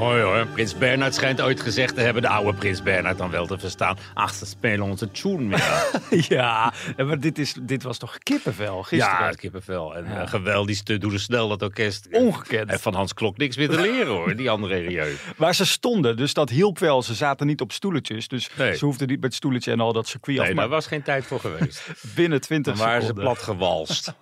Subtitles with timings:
[0.00, 0.46] Hoor.
[0.46, 3.96] Prins Bernhard schijnt ooit gezegd te hebben, de oude Prins Bernhard dan wel te verstaan.
[4.14, 6.00] Ach, ze spelen onze tune meer.
[6.36, 9.24] ja, maar dit, is, dit was toch kippenvel gisteren?
[9.24, 9.96] ja, kippenvel.
[9.96, 10.26] En ja.
[10.26, 12.08] geweldig stuk doe snel dat orkest.
[12.10, 12.70] Ongekend.
[12.70, 15.16] En van Hans Klok niks meer te leren hoor, die andere Rieu.
[15.36, 17.02] Waar ze stonden, dus dat hielp wel.
[17.02, 18.76] Ze zaten niet op stoeletjes, dus Nee.
[18.76, 20.44] ze hoefden niet met stoeletje en al dat circuit af.
[20.44, 21.86] Nee, Maar daar was geen tijd voor geweest.
[22.14, 24.14] binnen 20 Dan waren ze plat gewalst.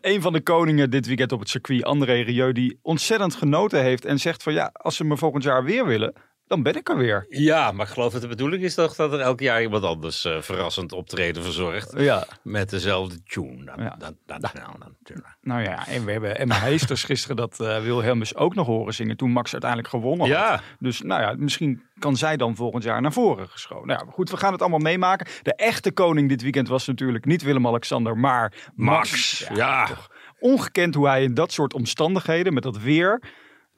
[0.00, 4.04] Een van de koningen dit weekend op het circuit, André Rieu, die ontzettend genoten heeft
[4.04, 6.14] en zegt van ja, als ze me volgend jaar weer willen,
[6.46, 7.26] dan ben ik er weer.
[7.28, 10.24] Ja, maar ik geloof dat de bedoeling is toch dat er elk jaar iemand anders
[10.24, 11.92] eh, verrassend optreden verzorgt.
[11.96, 13.72] Ja, Met dezelfde tune.
[13.76, 13.96] Ja.
[13.98, 15.36] dat, nou, natuurlijk.
[15.40, 19.16] nou ja, en we hebben Emma Heesters gisteren dat eh Wilhelmus ook nog horen zingen
[19.16, 20.36] toen Max uiteindelijk gewonnen had.
[20.36, 23.86] Ja, Dus nou ja, misschien kan zij dan volgend jaar naar voren geschoven.
[23.86, 25.26] Nou ja, goed, we gaan het allemaal meemaken.
[25.42, 29.10] De echte koning dit weekend was natuurlijk niet Willem-Alexander, maar Max.
[29.10, 29.46] Max.
[29.54, 29.88] Ja.
[30.38, 33.22] Ongekend hoe hij in dat soort omstandigheden, met dat weer,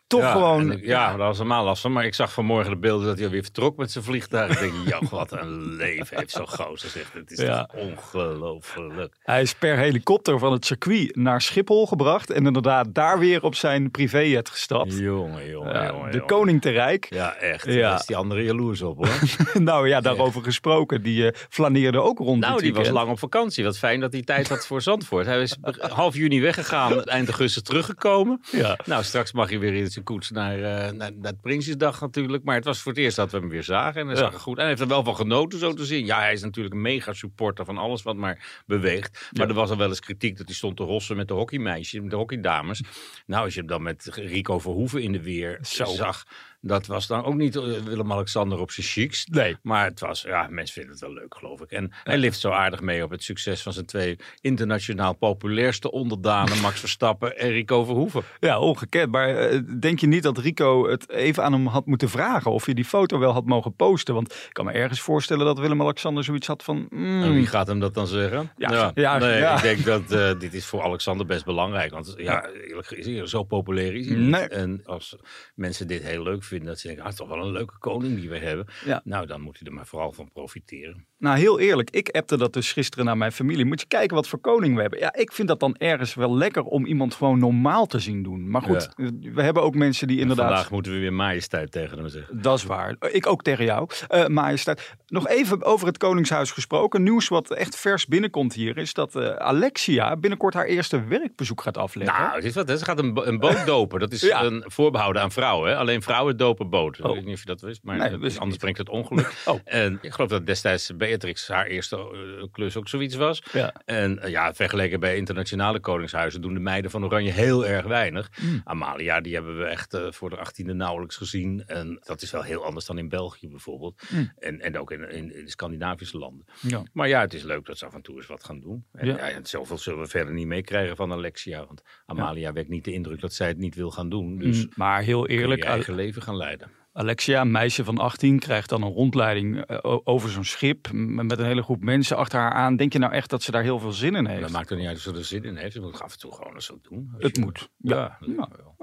[0.07, 0.73] toch ja, gewoon...
[0.73, 1.91] ik- ja, dat was helemaal lastig.
[1.91, 4.53] Maar ik zag vanmorgen de beelden dat hij alweer vertrok met zijn vliegtuig.
[4.53, 6.89] Ik denk, joh, wat een leven heeft zo'n gozer.
[6.91, 7.13] Zegt.
[7.13, 7.69] Het is Ja.
[7.75, 9.15] ongelooflijk.
[9.23, 12.31] Hij is per helikopter van het circuit naar Schiphol gebracht.
[12.31, 14.99] En inderdaad daar weer op zijn privéjet gestapt.
[14.99, 16.13] Jongen, jongen, Ja, jongen.
[16.13, 17.07] de koning te rijk.
[17.11, 17.65] Ja, echt.
[17.65, 17.81] Ja.
[17.89, 19.19] Daar is die andere jaloers op hoor.
[19.63, 21.03] nou ja, daarover gesproken.
[21.03, 23.65] Die eh, flaneerde ook rond nou, die was lang op vakantie.
[23.65, 25.27] Wat fijn dat hij tijd had voor Zandvoort.
[25.27, 28.41] Hij is half juni weggegaan, eind augustus teruggekomen.
[28.51, 28.79] Ja.
[28.85, 32.45] Nou, straks mag hij weer in zijn koets naar, eh, naar, Prinsjesdag natuurlijk.
[32.45, 34.01] Maar het was voor het eerst dat we hem weer zagen.
[34.01, 34.55] En hij zag er goed.
[34.55, 36.07] En hij heeft er wel van genoten, zo te zien.
[36.07, 39.29] Ja, hij is natuurlijk een mega supporter van alles wat maar beweegt.
[39.33, 42.01] Maar er was al wel eens kritiek dat hij stond te rossen met de hockeymeisjes,
[42.01, 42.83] met de hockeydames.
[43.27, 45.85] Nou, als je hem dan met Rico Verhoeven in de weer Zo.
[45.85, 46.25] zag.
[46.67, 49.27] Dat was dan ook niet eh, Willem-Alexander op zijn chics.
[49.27, 49.57] Nee.
[49.63, 51.71] Maar het was, ja, mensen vinden het wel leuk, geloof ik.
[51.71, 56.61] En hij lift zo aardig mee op het succes van zijn twee internationaal populairste onderdanen,
[56.61, 58.23] Max Verstappen en Rico Verhoeven.
[58.41, 59.11] Ja, ongekend.
[59.11, 62.67] Maar eh, denk je niet dat Rico het even aan hem had moeten vragen of
[62.67, 64.15] je die foto wel had mogen posten?
[64.15, 66.87] Want ik kan me ergens voorstellen dat Willem-Alexander zoiets had van...
[66.91, 68.51] mm, En wie gaat hem dat dan zeggen?
[68.57, 69.57] Ja, ja, nee, ja.
[69.57, 71.93] ik denk dat eh, dit is voor Alexander best belangrijk.
[71.93, 74.17] Want ja, eerlijk gezegd, zo populair is hij.
[74.17, 74.49] Nee.
[74.49, 75.17] En als
[75.55, 77.79] mensen dit heel leuk vinden, dat ze denken, ah, het is toch wel een leuke
[77.79, 78.67] koning die we hebben.
[78.85, 79.01] Ja.
[79.05, 81.07] Nou, dan moet hij er maar vooral van profiteren.
[81.19, 81.91] Nou, heel eerlijk.
[81.91, 83.65] Ik appte dat dus gisteren naar mijn familie.
[83.65, 84.99] Moet je kijken wat voor koning we hebben.
[84.99, 88.51] Ja, ik vind dat dan ergens wel lekker om iemand gewoon normaal te zien doen.
[88.51, 88.89] Maar goed,
[89.35, 90.47] we hebben ook mensen die inderdaad...
[90.47, 92.43] Vandaag moeten we weer majesteit tegen hem zeggen.
[92.43, 92.97] Dat is waar.
[93.11, 94.95] Ik ook tegen jou, eh majesteit.
[95.07, 97.03] Nog even over het Koningshuis gesproken.
[97.03, 101.77] Nieuws wat echt vers binnenkomt hier is dat eh, Alexia binnenkort haar eerste werkbezoek gaat
[101.79, 102.17] afleggen.
[102.23, 102.77] Nou, is wat, hè?
[102.77, 104.01] ze gaat een, een boot dopen.
[104.01, 104.43] Dat is Ja.
[104.43, 105.71] een voorbehouden aan vrouwen.
[105.71, 105.77] Hè?
[105.77, 107.05] Alleen vrouwen dopen boten.
[107.05, 107.11] Oh.
[107.11, 108.89] Ik weet niet of je dat wist, maar Nee, dat- wist ik anders brengt het
[108.89, 109.35] ongeluk.
[109.47, 109.61] Oh.
[109.65, 113.43] En ik geloof dat destijds Beatrix haar eerste eh, klus ook zoiets was.
[113.53, 113.73] Ja.
[113.85, 118.31] En eh, ja, vergeleken bij internationale koningshuizen doen de meiden van Oranje heel erg weinig.
[118.35, 118.61] Hmm.
[118.65, 121.63] Amalia, die hebben we echt eh, voor de achttiende nauwelijks gezien.
[121.67, 124.03] En dat is wel heel anders dan in België bijvoorbeeld.
[124.09, 124.33] Hmm.
[124.39, 126.47] En, en ook in, in, in de Scandinavische landen.
[126.61, 126.83] Ja.
[126.93, 128.85] Maar ja, het is leuk dat ze af en toe eens wat gaan doen.
[128.93, 129.17] En Ja.
[129.17, 131.67] en zoveel zullen we verder niet meekrijgen van Alexia.
[131.67, 134.39] Want Amalia wekt niet de indruk dat zij het niet wil gaan doen.
[134.39, 136.71] Dus Mm, maar heel eerlijk, je eigen leven gaan leiden.
[136.99, 141.45] Alexia, een meisje van 18, krijgt dan een rondleiding eh, over zo'n schip met een
[141.45, 142.77] hele groep mensen achter haar aan.
[142.77, 144.41] Denk je nou echt dat ze daar heel veel zin in heeft?
[144.41, 145.73] Dat maakt er niet uit of ze er zin in heeft.
[145.73, 147.15] Ze moet af en toe gewoon eens zo doen.
[147.19, 147.69] Het je- moet.
[147.77, 147.97] Ja.
[147.97, 148.33] Ja, Ja.
[148.37, 148.49] ja.
[148.57, 148.75] wel.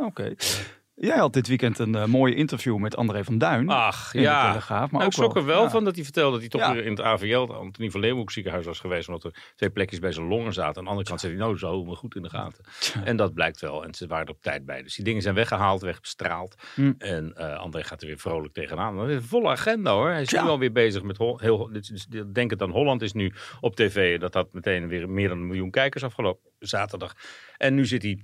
[1.05, 3.69] Jij had dit weekend een eh, mooie interview met André van Duin.
[3.69, 4.47] Ach, in de ja.
[4.47, 5.69] Telegraaf, maar Nou, ook ik schrok er wel ja.
[5.69, 6.73] van dat hij vertelde dat hij toch Ja.
[6.73, 9.07] weer in het AVL, Antonie van Leeuwenhoek ziekenhuis was geweest.
[9.07, 10.77] Omdat er twee plekjes bij zijn longen zaten.
[10.77, 12.65] Aan de andere kant zei hij, nou, zo we goed in de gaten.
[13.03, 13.83] En dat blijkt wel.
[13.83, 14.81] En ze waren er op tijd bij.
[14.83, 16.55] Dus die dingen zijn weggehaald, wegbestraald.
[16.75, 16.93] Hm.
[16.97, 18.97] En eh, André gaat er weer vrolijk tegenaan.
[18.97, 20.09] Dat is een volle agenda hoor.
[20.09, 21.17] Hij is nu alweer bezig met...
[21.17, 24.19] Hol- heel, dit- denk het aan Holland is nu op tv.
[24.19, 27.13] Dat had meteen weer meer dan een miljoen kijkers afgelopen zaterdag.
[27.57, 28.21] En nu zit hij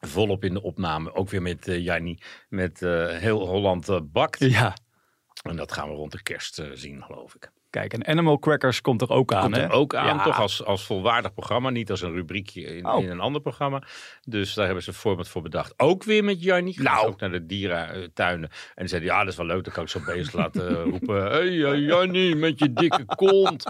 [0.00, 1.14] volop in de opname.
[1.14, 2.18] Ook weer met eh Janni.
[2.48, 4.38] Met eh, heel Holland eh, bakt.
[4.38, 4.76] Ja.
[5.42, 7.50] En dat gaan we rond de kerst zien, geloof ik.
[7.74, 9.42] Kijk, en Animal Crackers komt er ook aan.
[9.42, 9.72] Komt er hè?
[9.72, 10.22] ook aan, Ja.
[10.22, 11.70] toch als, als volwaardig programma.
[11.70, 13.02] Niet als een rubriekje in, Oh.
[13.02, 13.82] in een ander programma.
[14.22, 15.74] Dus daar hebben ze een format voor bedacht.
[15.76, 16.82] Ook weer met Jannie.
[16.82, 17.06] Nou.
[17.06, 18.50] ook naar de dierentuinen.
[18.74, 19.64] En zeiden, ja, dat is wel leuk.
[19.64, 21.22] Dan kan ik zo bezig laten eh, roepen.
[21.22, 23.64] Hé, hey, Jannie, met je dikke kont.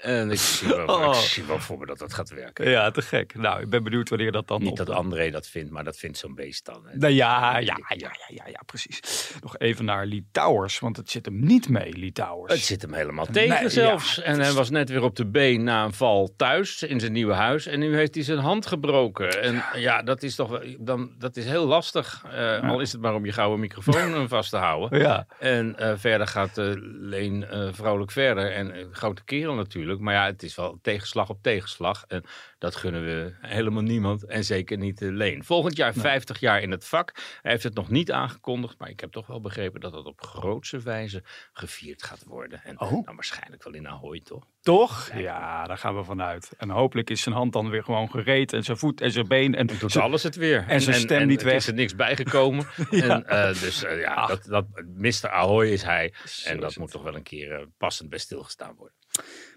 [0.00, 1.08] En ik zie, wel, Oh.
[1.08, 2.70] ik zie wel voor me dat dat gaat werken.
[2.70, 3.34] Ja, te gek.
[3.34, 6.18] Nou, ik ben benieuwd wanneer dat dan Niet dat André dat vindt, maar dat vindt
[6.18, 6.82] zo'n beest dan.
[6.86, 6.96] hè.
[6.96, 9.00] Nou ja, ja, ja, ja, ja, ja, precies.
[9.42, 12.52] Nog even naar Lee Towers, want het zit hem niet mee, Lee Towers.
[12.52, 14.14] Het zit hem helemaal tegen Nee, zelfs.
[14.14, 17.12] ja, en hij was net weer op de been na een val thuis in zijn
[17.12, 17.66] nieuwe huis.
[17.66, 19.42] En nu heeft hij zijn hand gebroken.
[19.42, 22.24] En ja, dat is toch dan, dat is heel lastig.
[22.32, 24.98] Eh, Al is het maar om je gouden microfoon eh, vast te houden.
[24.98, 25.26] Ja.
[25.38, 26.70] En eh, verder gaat eh,
[27.00, 28.52] Leen vrolijk verder.
[28.52, 30.00] En een grote kerel natuurlijk.
[30.00, 32.04] Maar ja, het is wel tegenslag op tegenslag.
[32.08, 32.24] En
[32.62, 34.24] dat gunnen we helemaal niemand.
[34.24, 35.44] En zeker niet uh, Leen.
[35.44, 37.12] Volgend jaar 50 jaar in het vak.
[37.42, 38.78] Hij heeft het nog niet aangekondigd.
[38.78, 41.22] Maar ik heb toch wel begrepen dat het op grootse wijze
[41.52, 42.60] gevierd gaat worden.
[42.64, 42.90] En Oh.
[42.90, 44.46] nou, waarschijnlijk wel in Ahoy, toch?
[44.60, 45.10] Toch?
[45.14, 46.52] Ja, daar gaan we vanuit.
[46.58, 48.52] En hopelijk is zijn hand dan weer gewoon gereed.
[48.52, 49.54] En zijn voet en zijn been.
[49.54, 50.64] En Doet alles het weer.
[50.68, 51.54] en zijn stem niet weg.
[51.54, 52.66] is er niks bijgekomen.
[52.90, 54.66] en, eh, dus eh, ja, dat, dat,
[54.96, 55.28] Mr.
[55.28, 56.14] Ahoy is hij.
[56.44, 58.96] En dat moet toch wel een keer eh, passend bij stilgestaan worden.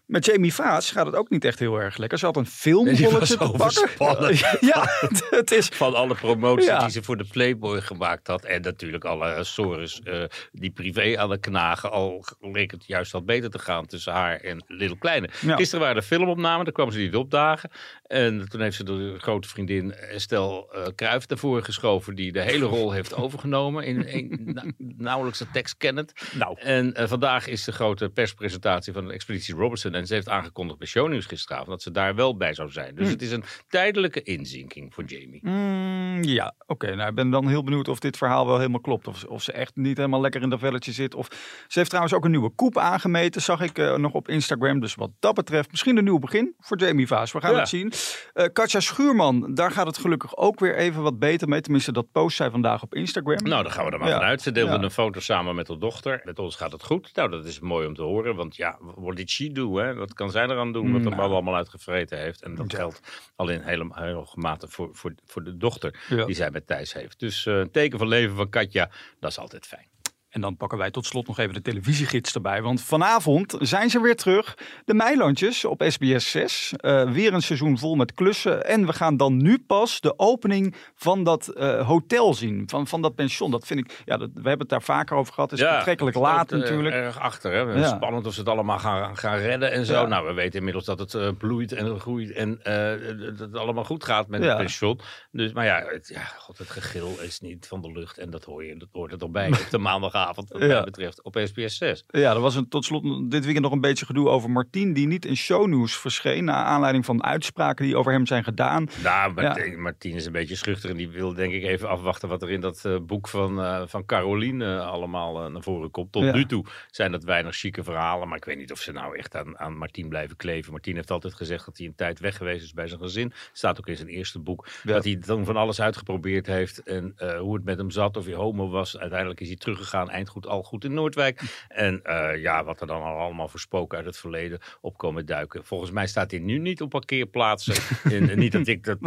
[0.06, 2.18] Met Jamie Vaas gaat het ook niet echt heel erg lekker.
[2.18, 4.36] Ze had een film Nee, die voor was te pakken.
[4.70, 4.86] Ja,
[5.30, 5.68] het is...
[5.68, 6.80] Van alle promoties Ja.
[6.80, 8.44] die ze voor de Playboy gemaakt had.
[8.44, 11.92] En natuurlijk alle stories eh, die privé aan de knagen.
[11.92, 15.30] Al leek het juist wat beter te gaan tussen haar en Little Kleine.
[15.42, 15.56] Ja.
[15.56, 17.70] Gisteren waren er filmopnamen, daar kwam ze niet opdagen.
[18.04, 22.16] En toen heeft ze de grote vriendin Estelle uh, Kruijf ervoor geschoven.
[22.16, 23.84] Die de hele rol heeft overgenomen.
[23.84, 26.14] In, in na- nauwelijks de tekst kennend.
[26.34, 29.94] Nou, En eh, vandaag is de grote perspresentatie van de Expeditie Robertson.
[29.96, 32.96] En ze heeft aangekondigd bij Shownieuws gisteravond dat ze daar wel bij zou zijn.
[32.96, 33.12] Dus Hm.
[33.12, 35.40] het is een tijdelijke inzinking voor Jamie.
[35.44, 36.96] Mm, ja, oké.
[36.96, 39.08] nou, ik ben dan heel benieuwd of dit verhaal wel helemaal klopt.
[39.08, 41.16] Of, of ze echt niet helemaal lekker in dat velletje zit.
[41.16, 41.28] Of
[41.68, 44.80] ze heeft trouwens ook een nieuwe koep aangemeten, zag ik eh, nog op Instagram.
[44.80, 47.32] Dus wat dat betreft, misschien een nieuw begin voor Jamie Vaas.
[47.32, 47.60] We gaan Ja.
[47.60, 47.92] het zien.
[48.34, 51.62] Eh Katja Schuurman, daar gaat het gelukkig ook weer even wat beter mee.
[51.62, 53.44] Tenminste, dat post zij vandaag op Instagram.
[53.44, 54.18] Nou, daar gaan we er maar Ja.
[54.18, 54.42] vanuit.
[54.42, 54.82] Ze deelde Ja.
[54.82, 56.22] een foto samen met haar dochter.
[56.24, 57.10] Met ons gaat het goed.
[57.16, 58.36] Nou, dat is mooi om te horen.
[58.36, 59.78] Want ja, what did she do?
[59.78, 59.85] Hè?
[59.94, 60.92] Wat kan zij eraan doen?
[60.92, 62.44] Wat de bal allemaal uitgevreten heeft.
[62.44, 63.00] En dat geldt
[63.36, 66.94] al in hele, hele hoge mate voor, voor, voor de dochter die zij met Thijs
[66.94, 67.20] heeft.
[67.20, 68.90] Dus eh, een teken van leven van Katja,
[69.20, 69.95] dat is altijd fijn.
[70.36, 72.62] En dan pakken wij tot slot nog even de televisiegids erbij.
[72.62, 74.58] Want vanavond zijn ze weer terug.
[74.86, 76.74] De Meilandjes op SBS 6.
[76.78, 78.66] Eh, weer een seizoen vol met klussen.
[78.66, 82.64] En we gaan dan nu pas de opening van dat eh, hotel zien.
[82.70, 83.52] Van, van dat pension.
[83.52, 85.52] Dat vind ik, ja, dat, we hebben het daar vaker over gehad.
[85.52, 86.96] Het is betrekkelijk laat eh, natuurlijk.
[86.96, 87.52] Erg achter.
[87.52, 87.60] Hè?
[87.60, 87.96] Ja.
[87.96, 89.94] Spannend of ze het allemaal gaan, gaan redden en zo.
[89.94, 90.08] Ja.
[90.08, 94.28] Nou, we weten inmiddels dat het bloeit en groeit en dat het allemaal goed gaat
[94.28, 94.48] met Ja.
[94.48, 95.00] het pension.
[95.32, 98.44] Dus, maar ja het, ja, god, het gegil is niet van de lucht en dat
[98.44, 101.78] hoor je, dat hoort er toch bij op de maandagavond wat mij betreft op SBS
[101.78, 102.04] 6.
[102.08, 104.94] Ja, er was een, tot slot dit weekend nog een beetje gedoe over Martien.
[104.94, 106.44] Die niet in shownieuws verscheen.
[106.44, 108.88] Naar aanleiding van uitspraken die over hem zijn gedaan.
[109.04, 109.34] Nou.
[109.34, 112.50] Martien, Martien is een beetje schuchter en die wil denk ik even afwachten wat er
[112.50, 116.12] in dat eh, boek van, eh, van Caroline eh, allemaal naar voren komt.
[116.12, 119.18] Tot nu toe zijn dat weinig chique verhalen, maar ik weet niet of ze nou
[119.18, 120.72] echt aan, aan Martien blijven kleven.
[120.72, 123.34] Martien heeft altijd gezegd dat hij een tijd weg geweest is bij zijn gezin.
[123.54, 124.68] Staat ook in zijn eerste boek.
[124.84, 124.94] Ja.
[124.94, 128.34] Dat hij dan van alles uitgeprobeerd heeft en hoe het met hem zat, of hij
[128.34, 128.98] homo was.
[128.98, 131.42] Uiteindelijk is hij teruggegaan, eind goed, al goed in Noordwijk.
[131.68, 135.66] En eh, ja, wat er dan al allemaal voor spoken uit het verleden opkomen duiken.
[135.66, 137.76] Volgens mij staat hij nu niet op parkeerplaatsen.
[138.14, 138.98] en, en niet dat ik dat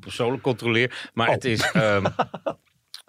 [0.00, 1.34] persoonlijk controleer, maar Oh.
[1.34, 1.70] het is...
[1.72, 2.04] ehm,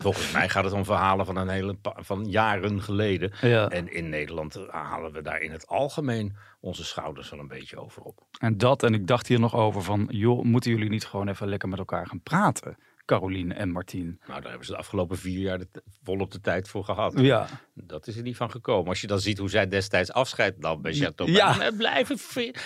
[0.02, 3.32] Volgens mij gaat het om verhalen van een hele van jaren geleden.
[3.42, 3.68] Ja.
[3.70, 7.78] En in Nederland eh, halen we daar in het algemeen onze schouders wel een beetje
[7.78, 8.24] over op.
[8.40, 11.48] En dat, en ik dacht hier nog over van, joh, moeten jullie niet gewoon even
[11.48, 12.78] lekker met elkaar gaan praten?
[13.10, 14.20] Caroline en Martien.
[14.28, 15.60] Nou, daar hebben ze de afgelopen vier jaar
[16.04, 17.14] volop de tijd voor gehad.
[17.16, 18.90] Ja, Dat is er niet van gekomen.
[18.90, 21.32] Als je dan ziet hoe zij destijds afscheid nam bij Chateau.
[21.32, 21.58] Ja.
[21.58, 22.18] We blijven,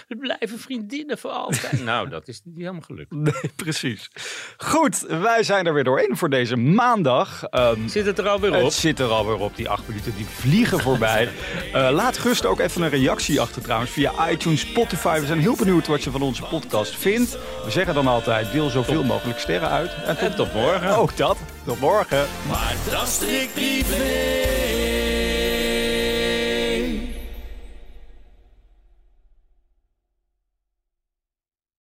[0.07, 1.83] blijven vriendinnen voor altijd.
[1.91, 3.11] nou, dat is niet helemaal gelukt.
[3.11, 4.09] nee, precies.
[4.57, 7.43] Goed, wij zijn er weer doorheen voor deze maandag.
[7.43, 8.63] Ehm, Zit het er alweer op?
[8.63, 11.29] Het zit er alweer op, die acht minuten, die vliegen voorbij.
[11.73, 15.19] Eh, laat gerust ook even een reactie achter trouwens via iTunes, Spotify.
[15.19, 17.31] We zijn heel benieuwd wat je van onze podcast vindt.
[17.63, 19.91] We zeggen dan altijd, deel zoveel mogelijk sterren uit.
[20.05, 20.95] En En tot morgen.
[20.97, 21.37] Ook dat.
[21.65, 22.25] Tot morgen.
[22.47, 24.62] Maar dat strikt privé.